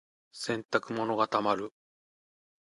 [0.31, 1.71] 洗濯物が溜まる。